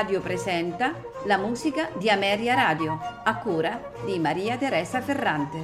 [0.00, 0.94] Radio presenta
[1.26, 5.58] la musica di Ameria Radio, a cura di Maria Teresa Ferrante.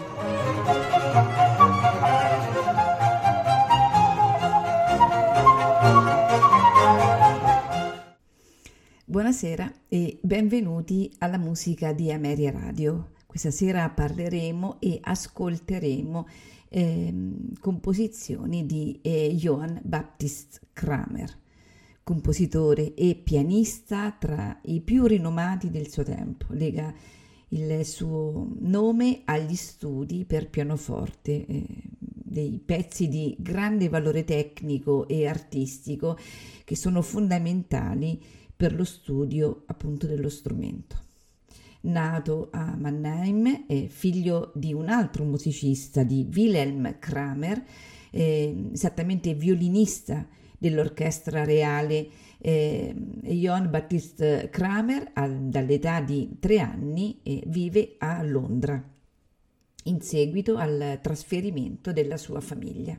[9.07, 13.13] Buonasera e benvenuti alla musica di Ameria Radio.
[13.25, 16.29] Questa sera parleremo e ascolteremo
[16.69, 17.15] eh,
[17.59, 21.35] composizioni di eh, Johann Baptist Kramer,
[22.07, 26.47] compositore e pianista tra i più rinomati del suo tempo.
[26.51, 26.95] Lega
[27.49, 31.65] il suo nome agli studi per pianoforte, eh,
[31.99, 36.17] dei pezzi di grande valore tecnico e artistico
[36.63, 38.23] che sono fondamentali
[38.55, 41.03] per lo studio appunto dello strumento
[41.87, 47.65] nato a Mannheim, è figlio di un altro musicista, di Wilhelm Kramer,
[48.11, 50.27] eh, esattamente violinista
[50.59, 58.83] dell'orchestra reale eh, Johann Baptist Kramer al, dall'età di tre anni eh, vive a Londra
[59.85, 62.99] in seguito al trasferimento della sua famiglia.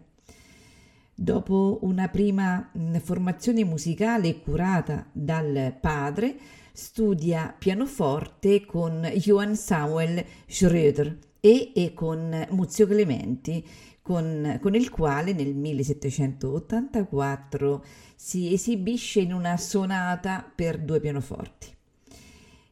[1.13, 6.37] Dopo una prima mh, formazione musicale curata dal padre,
[6.71, 13.63] studia pianoforte con Johann Samuel Schröder e, e con Muzio Clementi,
[14.01, 17.85] con, con, il quale nel 1784
[18.15, 21.75] si esibisce in una sonata per due pianoforti.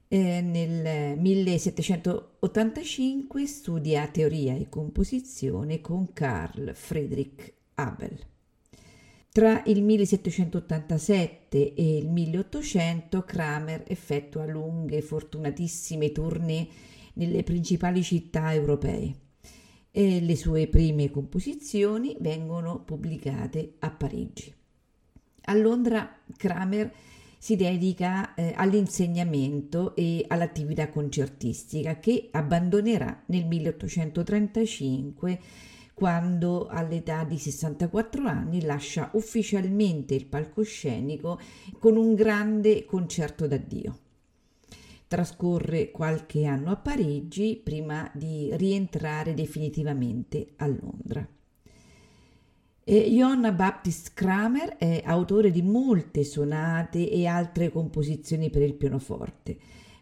[0.07, 8.33] Eh, nel 1785 studia teoria e composizione con Carl Friedrich Abel.
[9.35, 16.65] Tra il 1787 e il 1800 Kramer effettua lunghe fortunatissime tournée
[17.15, 19.15] nelle principali città europee
[19.91, 24.53] e le sue prime composizioni vengono pubblicate a Parigi.
[25.47, 26.91] A Londra Kramer
[27.37, 35.39] si dedica eh, all'insegnamento e all'attività concertistica che abbandonerà nel 1835
[35.93, 41.39] quando all'età di 64 anni lascia ufficialmente il palcoscenico
[41.79, 43.99] con un grande concerto d'addio.
[45.15, 51.25] Trascorre qualche anno a Parigi prima di rientrare definitivamente a Londra.
[52.83, 59.57] E Johann Baptist Kramer è autore di molte sonate e altre composizioni per il pianoforte,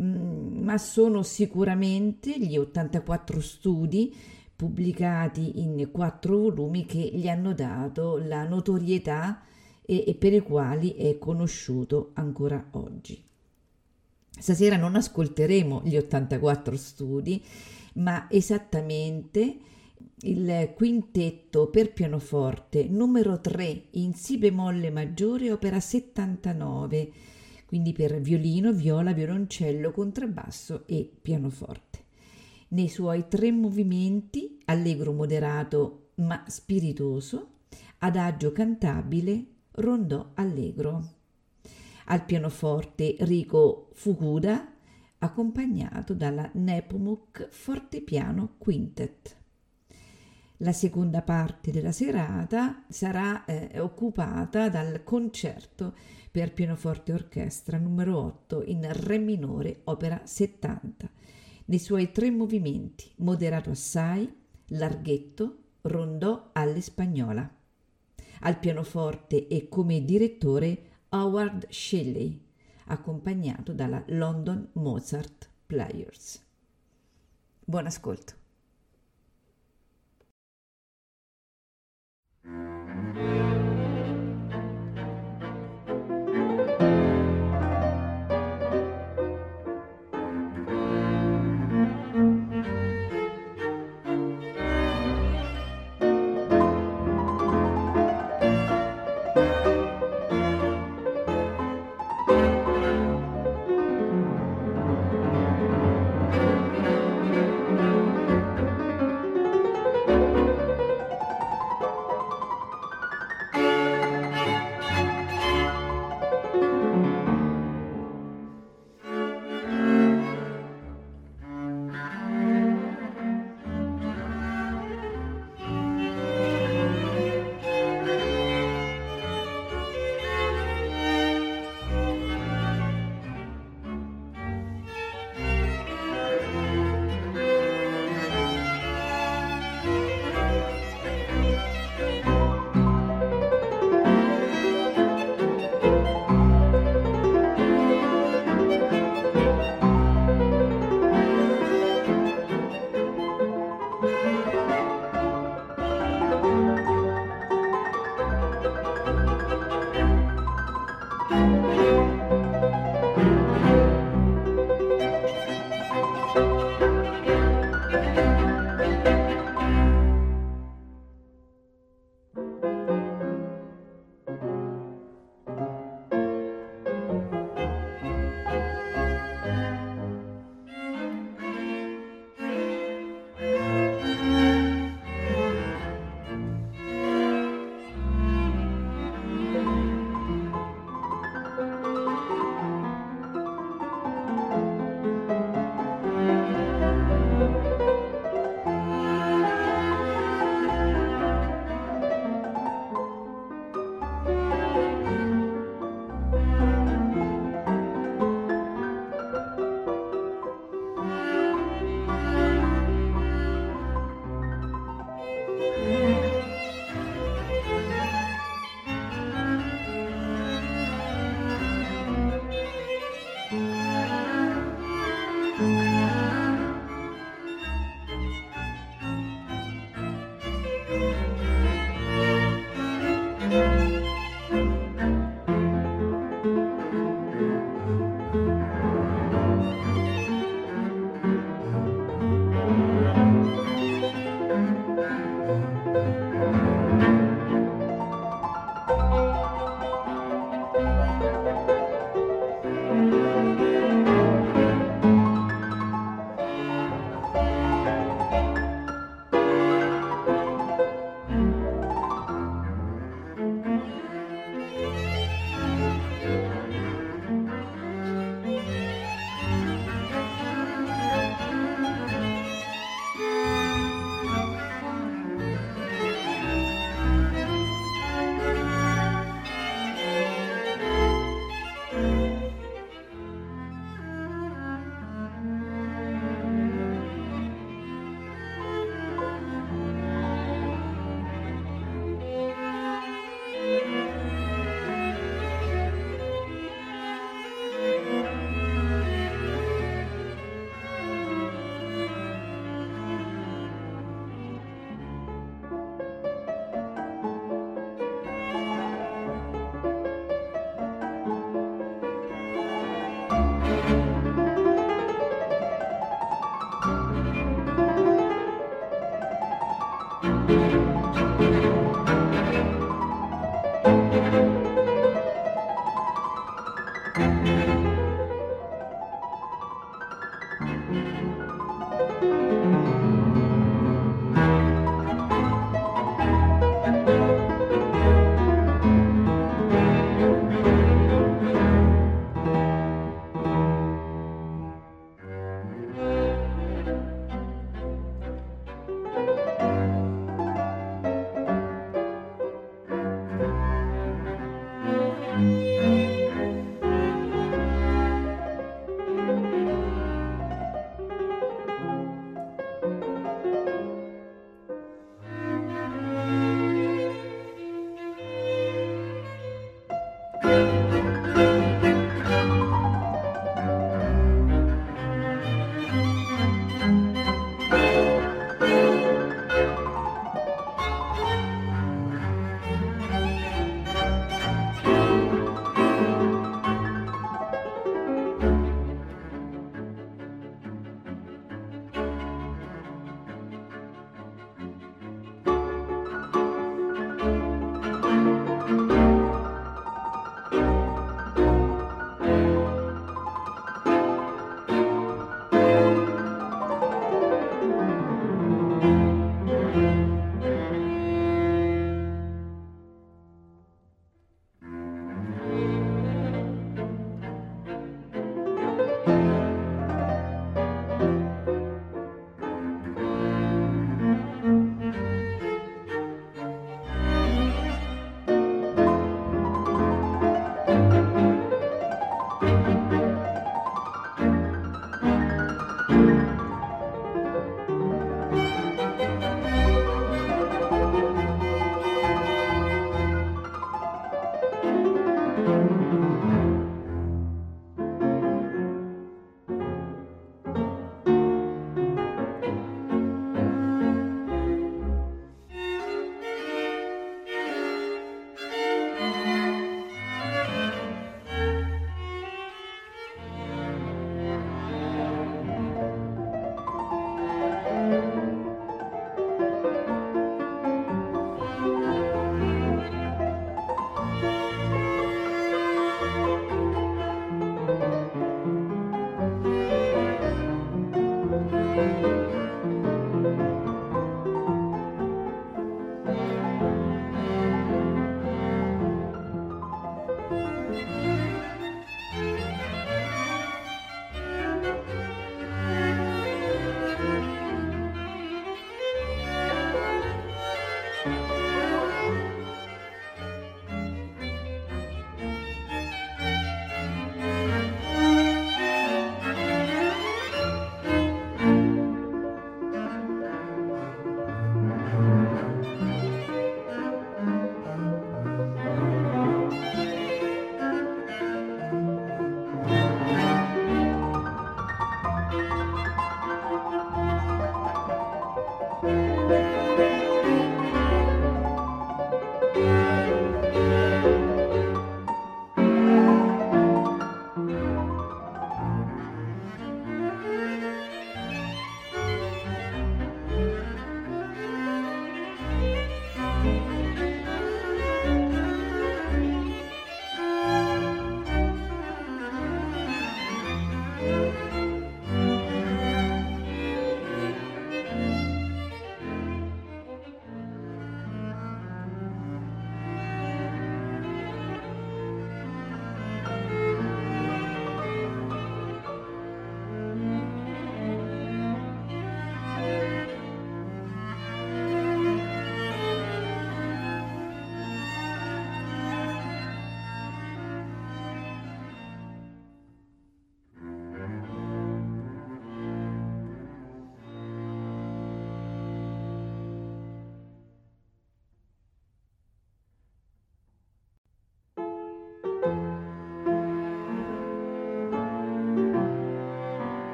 [0.00, 4.16] mm, ma sono sicuramente gli 84 studi
[4.56, 9.42] pubblicati in quattro volumi che gli hanno dato la notorietà
[9.84, 13.23] e, e per i quali è conosciuto ancora oggi.
[14.38, 17.42] Stasera non ascolteremo gli 84 studi,
[17.94, 19.58] ma esattamente
[20.20, 27.12] il quintetto per pianoforte numero 3 in Si bemolle maggiore, opera 79,
[27.66, 32.02] quindi per violino, viola, violoncello, contrabbasso e pianoforte
[32.74, 37.50] nei suoi tre movimenti, allegro moderato ma spiritoso,
[37.98, 41.13] adagio cantabile, rondò allegro.
[42.06, 44.72] Al pianoforte Rico Fukuda,
[45.18, 49.36] accompagnato dalla Nepomuk Fortepiano Quintet.
[50.58, 55.94] La seconda parte della serata sarà eh, occupata dal concerto
[56.30, 61.10] per pianoforte e orchestra numero 8 in Re minore, opera 70
[61.66, 64.30] nei suoi tre movimenti, moderato assai,
[64.68, 67.50] larghetto, rondò alle spagnola.
[68.40, 72.44] Al pianoforte e come direttore Howard Shelley,
[72.86, 76.44] accompagnato dalla London Mozart Players.
[77.64, 78.43] Buon ascolto.